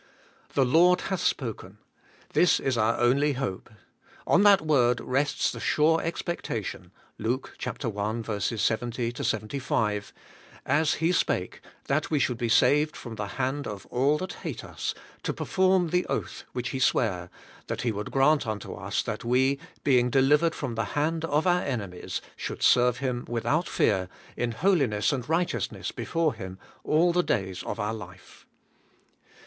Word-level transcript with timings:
'The 0.55 0.65
120 0.65 0.73
ABIDE 0.73 0.93
IN 0.93 0.95
CHRIST: 0.97 1.09
Lord 1.09 1.09
hath 1.11 1.19
spoken/— 1.19 1.77
this 2.33 2.59
is 2.59 2.75
our 2.75 2.97
only 2.97 3.33
hope. 3.33 3.69
On 4.25 4.41
that 4.41 4.61
word 4.61 4.99
rests 4.99 5.51
the 5.51 5.59
sure 5.59 6.01
expectation 6.01 6.91
{Luke 7.19 7.55
i. 7.63 8.37
70 8.39 9.13
75): 9.13 10.13
'As 10.65 10.95
He 10.95 11.09
spahe^ 11.09 11.59
That 11.85 12.09
we 12.09 12.17
should 12.17 12.39
be 12.39 12.49
saved 12.49 12.97
from 12.97 13.13
the 13.13 13.27
hand 13.37 13.67
of 13.67 13.85
all 13.91 14.17
that 14.17 14.33
hate 14.41 14.63
us, 14.63 14.95
to 15.21 15.33
perform 15.33 15.89
the 15.89 16.07
oath 16.07 16.45
which 16.51 16.69
He 16.69 16.79
sware, 16.79 17.29
that 17.67 17.83
He 17.83 17.91
would 17.91 18.09
grant 18.09 18.47
unto 18.47 18.73
us 18.73 19.03
that 19.03 19.23
we, 19.23 19.59
being 19.83 20.09
delivered 20.09 20.55
from 20.55 20.73
the 20.73 20.85
hand 20.97 21.25
of 21.25 21.45
our 21.45 21.61
enemies, 21.61 22.21
should 22.35 22.63
serve 22.63 22.97
Him 22.97 23.23
without 23.27 23.69
fear, 23.69 24.09
in 24.35 24.53
holiness 24.53 25.13
and 25.13 25.29
righteousness 25.29 25.91
before 25.91 26.33
Him, 26.33 26.57
all 26.83 27.13
the 27.13 27.21
days 27.21 27.61
of 27.61 27.79
our 27.79 27.93
life.' 27.93 28.47